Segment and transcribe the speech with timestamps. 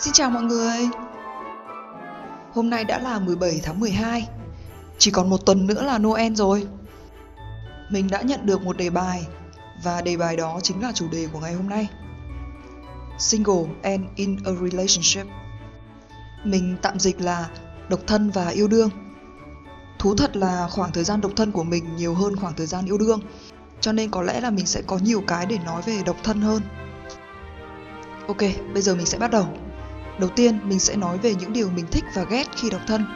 [0.00, 0.88] Xin chào mọi người.
[2.52, 4.28] Hôm nay đã là 17 tháng 12
[4.98, 6.66] Chỉ còn một tuần nữa là Noel rồi.
[7.90, 9.26] Mình đã nhận được một đề bài
[9.84, 11.88] Và đề bài đó chính là chủ đề của ngày hôm nay.
[13.18, 15.26] Single and in a relationship.
[16.44, 17.48] Mình tạm dịch là
[17.88, 18.90] độc thân và yêu đương.
[19.98, 22.86] Thú thật là khoảng thời gian độc thân của mình nhiều hơn khoảng thời gian
[22.86, 23.20] yêu đương
[23.80, 26.40] Cho nên có lẽ là mình sẽ có nhiều cái để nói về độc thân
[26.40, 26.62] hơn.
[28.28, 28.42] Ok,
[28.72, 29.46] bây giờ mình sẽ bắt đầu.
[30.20, 33.06] Đầu tiên, mình sẽ nói về những điều mình thích và ghét khi độc thân.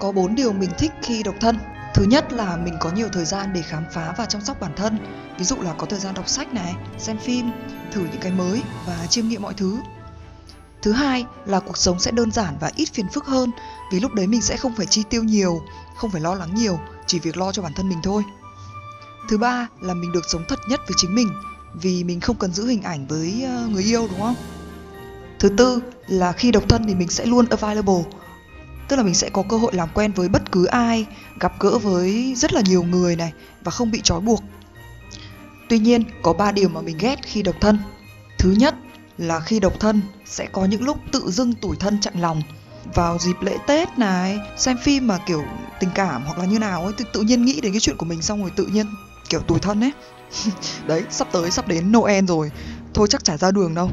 [0.00, 1.58] Có 4 điều mình thích khi độc thân.
[1.94, 4.72] Thứ nhất là mình có nhiều thời gian để khám phá và chăm sóc bản
[4.76, 4.98] thân.
[5.38, 7.50] Ví dụ là có thời gian đọc sách này, xem phim,
[7.92, 9.78] thử những cái mới và chiêm nghiệm mọi thứ.
[10.82, 13.50] Thứ hai là cuộc sống sẽ đơn giản và ít phiền phức hơn
[13.92, 15.60] vì lúc đấy mình sẽ không phải chi tiêu nhiều,
[15.96, 18.22] không phải lo lắng nhiều, chỉ việc lo cho bản thân mình thôi.
[19.28, 21.28] Thứ ba là mình được sống thật nhất với chính mình
[21.74, 24.34] vì mình không cần giữ hình ảnh với ờ, người yêu đúng không?
[25.38, 28.04] Thứ tư là khi độc thân thì mình sẽ luôn available.
[28.88, 31.06] Tức là mình sẽ có cơ hội làm quen với bất cứ ai,
[31.40, 33.32] gặp gỡ với rất là nhiều người này
[33.64, 34.42] và không bị trói buộc.
[35.68, 37.78] Tuy nhiên, có ba điều mà mình ghét khi độc thân.
[38.38, 38.74] Thứ nhất
[39.18, 42.42] là khi độc thân sẽ có những lúc tự dưng tủi thân chặn lòng.
[42.94, 45.44] Vào dịp lễ tết này, xem phim mà kiểu
[45.80, 48.22] tình cảm hoặc là như nào ấy tự nhiên nghĩ đến cái chuyện của mình
[48.22, 48.86] xong rồi tự nhiên,
[49.28, 49.92] kiểu, tủi thân ấy.
[50.86, 52.50] Đấy, sắp tới sắp đến noel rồi.
[52.94, 53.90] Thôi chắc chả ra đường đâu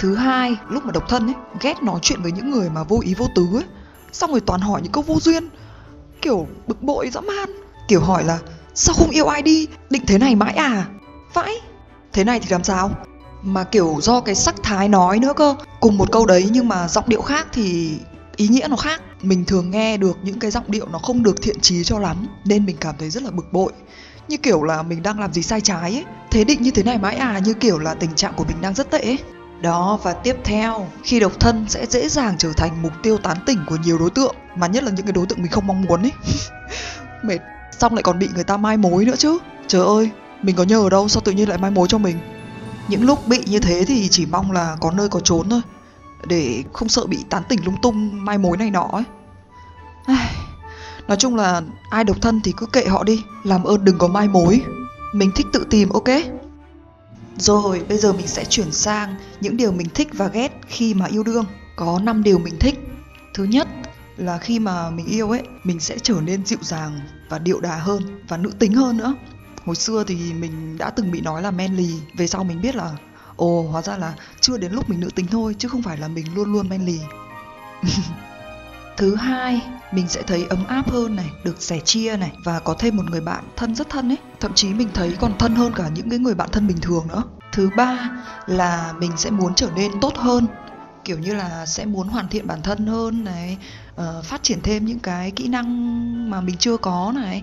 [0.00, 3.00] thứ hai, lúc mà độc thân ấy, ghét nói chuyện với những người mà vô
[3.04, 3.64] ý vô tứ ấy,
[4.12, 5.48] xong rồi toàn hỏi những câu vô duyên,
[6.22, 7.50] kiểu bực bội dã man,
[7.88, 8.38] kiểu hỏi là,
[8.74, 9.66] sao không yêu ai đi?
[9.90, 10.86] Định thế này mãi à?
[11.34, 11.54] Vãi.
[12.12, 12.90] Thế này thì làm sao?
[13.42, 16.88] Mà kiểu do cái sắc thái nói nữa cơ, cùng một câu đấy nhưng mà
[16.88, 17.98] giọng điệu khác thì
[18.36, 19.02] ý nghĩa nó khác.
[19.22, 22.26] Mình thường nghe được những cái giọng điệu nó không được thiện trí cho lắm,
[22.44, 23.72] nên mình cảm thấy rất là bực bội.
[24.28, 26.98] Như kiểu là mình đang làm gì sai trái ấy, thế định như thế này
[26.98, 29.18] mãi à như kiểu là tình trạng của mình đang rất tệ ấy
[29.62, 33.36] đó và tiếp theo, khi độc thân sẽ dễ dàng trở thành mục tiêu tán
[33.46, 35.82] tỉnh của nhiều đối tượng Mà nhất là những cái đối tượng mình không mong
[35.82, 36.12] muốn ấy.
[37.24, 37.38] Mệt,
[37.78, 39.38] xong lại còn bị người ta mai mối nữa chứ.
[39.66, 40.10] Trời ơi,
[40.42, 42.18] mình có nhờ đâu sao tự nhiên lại mai mối cho mình?
[42.88, 45.60] Những lúc bị như thế thì chỉ mong là có nơi có trốn thôi
[46.26, 49.04] Để không sợ bị tán tỉnh lung tung mai mối này nọ ấy.
[51.08, 54.08] Nói chung là ai độc thân thì cứ kệ họ đi Làm ơn đừng có
[54.08, 54.60] mai mối.
[55.14, 56.08] Mình thích tự tìm ok?
[57.38, 61.06] Rồi, bây giờ mình sẽ chuyển sang những điều mình thích và ghét khi mà
[61.06, 61.44] yêu đương.
[61.76, 62.78] Có 5 điều mình thích.
[63.34, 63.68] Thứ nhất
[64.16, 67.76] là khi mà mình yêu ấy, mình sẽ trở nên dịu dàng và điệu đà
[67.76, 69.14] hơn và nữ tính hơn nữa.
[69.64, 72.92] Hồi xưa thì mình đã từng bị nói là manly, về sau mình biết là
[73.36, 76.08] ồ hóa ra là chưa đến lúc mình nữ tính thôi chứ không phải là
[76.08, 77.00] mình luôn luôn manly.
[78.96, 79.62] Thứ hai,
[79.92, 83.02] mình sẽ thấy ấm áp hơn này, được sẻ chia này và có thêm một
[83.10, 84.18] người bạn thân rất thân ấy.
[84.40, 87.08] Thậm chí mình thấy còn thân hơn cả những cái người bạn thân bình thường
[87.08, 87.22] nữa.
[87.52, 88.10] Thứ ba
[88.46, 90.46] là mình sẽ muốn trở nên tốt hơn
[91.04, 93.58] kiểu như là sẽ muốn hoàn thiện bản thân hơn này
[94.00, 97.42] uh, phát triển thêm những cái kỹ năng mà mình chưa có này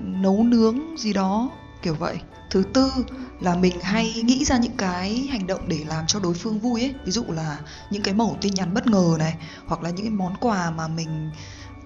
[0.00, 1.50] nấu nướng gì đó
[1.82, 2.18] kiểu vậy
[2.50, 2.92] thứ tư
[3.40, 6.80] là mình hay nghĩ ra những cái hành động để làm cho đối phương vui
[6.80, 6.94] ấy.
[7.04, 7.58] Ví dụ là
[7.90, 9.36] những cái mẫu tin nhắn bất ngờ này,
[9.66, 11.30] hoặc là những cái món quà mà mình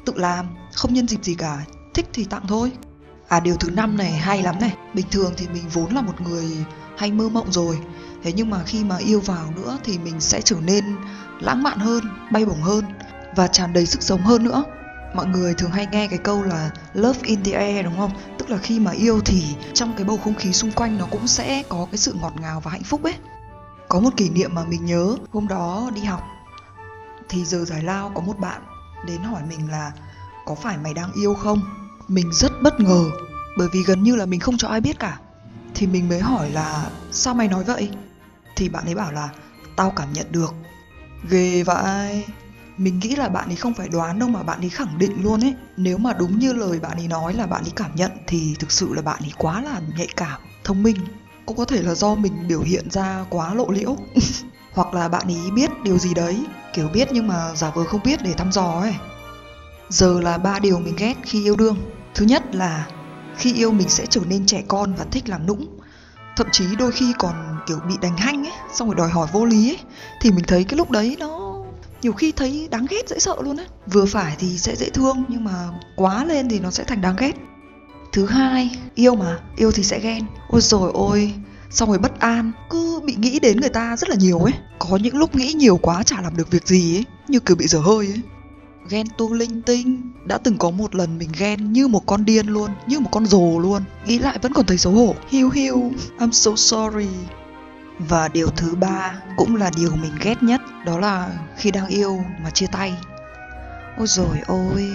[0.04, 1.64] tự làm, không nhân dịp gì cả,
[1.94, 2.72] thích thì tặng thôi.
[3.28, 4.76] À điều thứ năm này hay lắm này.
[4.94, 6.46] Bình thường thì mình vốn là một người
[6.96, 7.78] hay mơ mộng rồi.
[8.22, 10.84] Thế nhưng mà khi mà yêu vào nữa thì mình sẽ trở nên
[11.40, 12.84] lãng mạn hơn, bay bổng hơn
[13.36, 14.64] và tràn đầy sức sống hơn nữa
[15.14, 18.10] mọi người thường hay nghe cái câu là love in the air, đúng không?
[18.38, 21.26] Tức là khi mà yêu thì trong cái bầu không khí xung quanh nó cũng
[21.26, 23.14] sẽ có cái sự ngọt ngào và hạnh phúc ấy.
[23.88, 26.22] Có một kỷ niệm mà mình nhớ, hôm đó đi học,
[27.28, 28.62] thì giờ giải lao có một bạn
[29.06, 29.92] đến hỏi mình là
[30.46, 31.62] có phải mày đang yêu không?
[32.08, 33.04] Mình rất bất ngờ,
[33.58, 35.18] bởi vì gần như là mình không cho ai biết cả.
[35.74, 37.90] Thì mình mới hỏi là sao mày nói vậy?
[38.56, 39.28] Thì bạn ấy bảo là
[39.76, 40.54] tao cảm nhận được.
[41.30, 42.24] Ghê vậy
[42.76, 45.44] mình nghĩ là bạn ấy không phải đoán đâu mà bạn ấy khẳng định luôn
[45.44, 45.54] ấy.
[45.76, 48.72] Nếu mà đúng như lời bạn ấy nói là bạn ấy cảm nhận thì thực
[48.72, 50.96] sự là bạn ấy quá là nhạy cảm, thông minh.
[51.46, 53.96] Cũng có thể là do mình biểu hiện ra quá lộ liễu.
[54.72, 56.44] Hoặc là bạn ấy biết điều gì đấy,
[56.74, 58.94] kiểu biết nhưng mà giả vờ không biết để thăm dò ấy.
[59.88, 61.76] Giờ là ba điều mình ghét khi yêu đương.
[62.14, 62.86] Thứ nhất là
[63.36, 65.66] khi yêu mình sẽ trở nên trẻ con và thích làm nũng.
[66.36, 69.44] Thậm chí đôi khi còn, kiểu, bị đánh hanh ấy, xong rồi đòi hỏi vô
[69.44, 69.78] lý ấy.
[70.20, 71.41] Thì mình thấy cái lúc đấy nó
[72.02, 73.64] nhiều khi thấy đáng ghét, dễ sợ luôn á.
[73.92, 77.16] Vừa phải thì sẽ dễ thương, nhưng mà quá lên thì nó sẽ thành đáng
[77.18, 77.32] ghét.
[78.12, 80.24] Thứ hai, yêu mà, yêu thì sẽ ghen.
[80.48, 81.32] Ôi rồi ôi,
[81.70, 82.52] xong rồi bất an.
[82.70, 84.52] Cứ bị nghĩ đến người ta rất là nhiều ấy.
[84.78, 87.66] Có những lúc nghĩ nhiều quá chả làm được việc gì ấy, như kiểu bị
[87.66, 88.20] dở hơi ấy.
[88.88, 90.12] Ghen tuông linh tinh.
[90.24, 93.26] Đã từng có một lần mình ghen như một con điên luôn, như một con
[93.26, 93.82] rồ luôn.
[94.06, 95.14] Nghĩ lại vẫn còn thấy xấu hổ.
[95.28, 97.08] Hiu hiu, I'm so sorry.
[97.98, 102.24] Và điều thứ ba cũng là điều mình ghét nhất, đó là khi đang yêu
[102.42, 102.94] mà chia tay.
[103.98, 104.92] Ôi rồi ôi,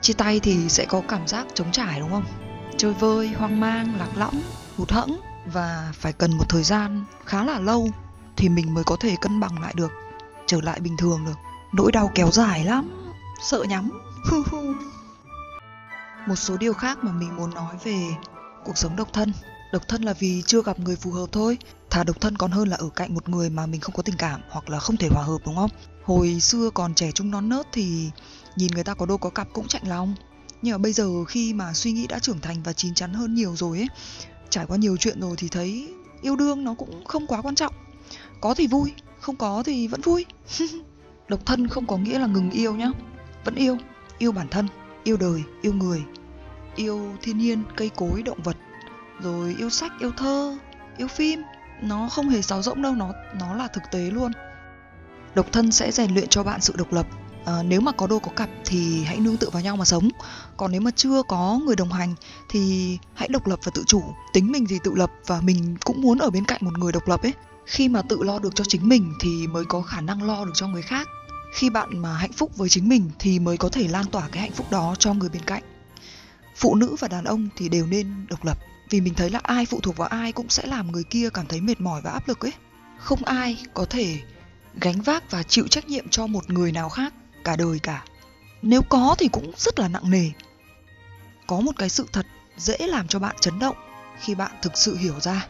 [0.00, 2.24] chia tay thì sẽ có cảm giác trống trải đúng không?
[2.76, 4.40] Chơi vơi, hoang mang, lạc lõng,
[4.76, 5.20] hụt hẫng
[5.52, 7.88] và phải cần một thời gian khá là lâu
[8.36, 9.92] thì mình mới có thể cân bằng lại được,
[10.46, 11.36] trở lại bình thường được.
[11.72, 12.90] Nỗi đau kéo dài lắm,
[13.42, 13.90] sợ nhắm.
[16.26, 18.16] một số điều khác mà mình muốn nói về
[18.64, 19.32] cuộc sống độc thân
[19.74, 21.58] độc thân là vì chưa gặp người phù hợp thôi.
[21.90, 24.16] Thà độc thân còn hơn là ở cạnh một người mà mình không có tình
[24.18, 25.70] cảm hoặc là không thể hòa hợp, đúng không?
[26.04, 28.10] Hồi xưa còn trẻ trung non nớt thì
[28.56, 30.14] nhìn người ta có đôi có cặp cũng chạnh lòng.
[30.62, 33.34] Nhưng mà bây giờ khi mà suy nghĩ đã trưởng thành và chín chắn hơn
[33.34, 33.86] nhiều rồi ấy,
[34.50, 35.88] trải qua nhiều chuyện rồi thì thấy
[36.22, 37.74] yêu đương nó cũng không quá quan trọng.
[38.40, 40.26] Có thì vui, không có thì vẫn vui.
[41.28, 42.90] Độc thân không có nghĩa là ngừng yêu nhá.
[43.44, 43.78] Vẫn yêu
[44.18, 44.68] yêu bản thân,
[45.04, 46.02] yêu đời, yêu người,
[46.76, 48.56] yêu thiên nhiên, cây cối, động vật
[49.24, 50.58] rồi yêu sách yêu thơ
[50.96, 51.42] yêu phim
[51.82, 54.32] nó không hề sáo rỗng đâu nó nó là thực tế luôn.
[55.34, 57.06] Độc thân sẽ rèn luyện cho bạn sự độc lập.
[57.44, 60.08] À, nếu mà có đôi có cặp thì hãy nương tựa vào nhau mà sống.
[60.56, 62.14] Còn nếu mà chưa có người đồng hành
[62.50, 64.02] thì hãy độc lập và tự chủ.
[64.32, 67.08] Tính mình thì tự lập và mình cũng muốn ở bên cạnh một người độc
[67.08, 67.32] lập ấy.
[67.66, 70.52] Khi mà tự lo được cho chính mình thì mới có khả năng lo được
[70.54, 71.08] cho người khác.
[71.54, 74.42] Khi bạn mà hạnh phúc với chính mình thì mới có thể lan tỏa cái
[74.42, 75.62] hạnh phúc đó cho người bên cạnh.
[76.56, 78.58] Phụ nữ và đàn ông thì đều nên độc lập
[78.90, 81.46] vì mình thấy là ai phụ thuộc vào ai cũng sẽ làm người kia cảm
[81.46, 82.52] thấy mệt mỏi và áp lực ấy.
[82.98, 84.18] Không ai có thể
[84.80, 87.14] gánh vác và chịu trách nhiệm cho một người nào khác
[87.44, 88.04] cả đời cả.
[88.62, 90.30] Nếu có thì cũng rất là nặng nề.
[91.46, 92.26] Có một cái sự thật
[92.56, 93.76] dễ làm cho bạn chấn động
[94.20, 95.46] khi bạn thực sự hiểu ra.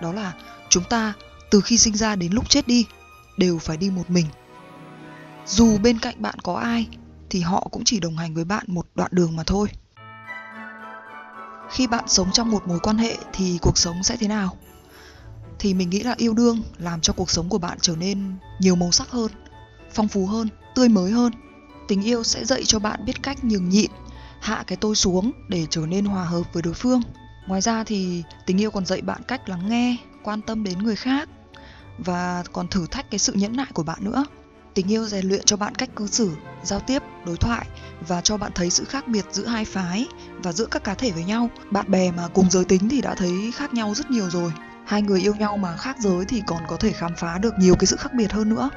[0.00, 0.32] Đó là
[0.68, 1.12] chúng ta
[1.50, 2.86] từ khi sinh ra đến lúc chết đi
[3.36, 4.26] đều phải đi một mình.
[5.46, 6.88] Dù bên cạnh bạn có ai
[7.30, 9.68] thì họ cũng chỉ đồng hành với bạn một đoạn đường mà thôi
[11.72, 14.56] khi bạn sống trong một mối quan hệ thì cuộc sống sẽ thế nào?
[15.58, 18.76] Thì mình nghĩ là yêu đương làm cho cuộc sống của bạn trở nên nhiều
[18.76, 19.30] màu sắc hơn,
[19.92, 21.32] phong phú hơn, tươi mới hơn.
[21.88, 23.90] Tình yêu sẽ dạy cho bạn biết cách nhường nhịn,
[24.40, 27.02] hạ cái tôi xuống để trở nên hòa hợp với đối phương.
[27.46, 30.96] Ngoài ra thì tình yêu còn dạy bạn cách lắng nghe, quan tâm đến người
[30.96, 31.28] khác
[31.98, 34.24] và còn thử thách cái sự nhẫn nại của bạn nữa
[34.74, 36.30] tình yêu rèn luyện cho bạn cách cư xử
[36.62, 37.66] giao tiếp đối thoại
[38.08, 40.06] và cho bạn thấy sự khác biệt giữa hai phái
[40.42, 41.50] và giữa các cá thể với nhau.
[41.70, 44.52] Bạn bè mà cùng giới tính thì đã thấy khác nhau rất nhiều rồi.
[44.84, 47.74] Hai người yêu nhau mà khác giới thì còn có thể khám phá được nhiều
[47.74, 48.70] cái sự khác biệt hơn nữa.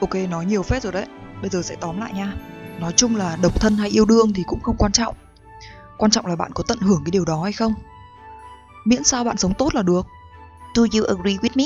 [0.00, 1.06] Ok nói nhiều phết rồi đấy.
[1.40, 2.34] Bây giờ sẽ tóm lại nha.
[2.80, 5.16] Nói chung là độc thân hay yêu đương thì cũng không quan trọng.
[5.98, 7.74] Quan trọng là bạn có tận hưởng cái điều đó hay không.
[8.84, 10.06] Miễn sao bạn sống tốt là được.
[10.74, 11.64] Do you agree with me?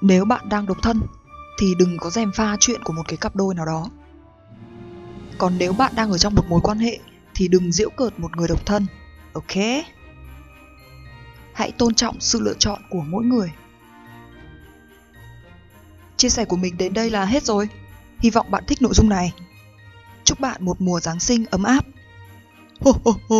[0.00, 1.00] Nếu bạn đang độc thân
[1.58, 3.90] thì đừng có dèm pha chuyện của một cái cặp đôi nào đó.
[5.38, 6.98] Còn nếu bạn đang ở trong một mối quan hệ,
[7.34, 8.86] thì đừng giễu cợt một người độc thân,
[9.32, 9.84] ok?
[11.52, 13.52] Hãy tôn trọng sự lựa chọn của mỗi người.
[16.16, 17.68] Chia sẻ của mình đến đây là hết rồi.
[18.18, 19.32] Hy vọng bạn thích nội dung này.
[20.24, 21.84] Chúc bạn một mùa giáng sinh ấm áp.
[22.80, 23.36] Ho ho ho.